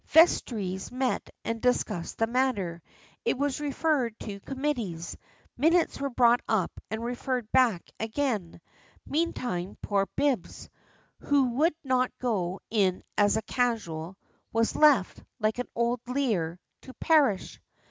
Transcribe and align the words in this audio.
Vestries 0.07 0.91
met 0.91 1.29
and 1.45 1.61
discussed 1.61 2.17
the 2.17 2.25
matter. 2.25 2.81
It 3.23 3.37
was 3.37 3.59
referred 3.61 4.19
to 4.21 4.39
committees, 4.39 5.15
minutes 5.55 5.99
were 6.01 6.09
brought 6.09 6.39
up 6.47 6.71
and 6.89 7.03
referred 7.03 7.51
back 7.51 7.87
again; 7.99 8.61
meantime 9.05 9.77
poor 9.79 10.07
Bibbs, 10.15 10.71
who 11.19 11.49
would 11.51 11.75
not 11.83 12.17
go 12.17 12.61
in 12.71 13.03
as 13.15 13.37
a 13.37 13.43
casual, 13.43 14.17
was 14.51 14.75
left, 14.75 15.21
like 15.39 15.61
old 15.75 15.99
Lear, 16.07 16.59
to 16.81 16.95
perish. 16.95 17.61